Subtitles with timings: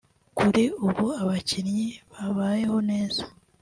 [0.37, 3.21] Kuri ubu abakinnyi babayeho neza